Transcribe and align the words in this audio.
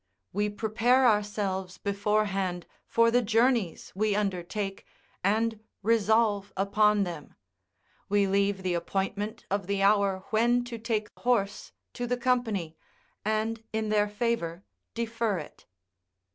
We 0.33 0.49
prepare 0.49 1.05
ourselves 1.07 1.77
beforehand 1.77 2.65
for 2.87 3.11
the 3.11 3.21
journeys 3.21 3.91
we 3.93 4.15
undertake, 4.15 4.83
and 5.23 5.59
resolve 5.83 6.51
upon 6.57 7.03
them; 7.03 7.35
we 8.09 8.25
leave 8.25 8.63
the 8.63 8.73
appointment 8.73 9.45
of 9.51 9.67
the 9.67 9.83
hour 9.83 10.23
when 10.31 10.63
to 10.63 10.79
take 10.79 11.09
horse 11.19 11.71
to 11.93 12.07
the 12.07 12.17
company, 12.17 12.75
and 13.23 13.63
in 13.71 13.89
their 13.89 14.09
favour 14.09 14.63
defer 14.95 15.37
it. 15.37 15.67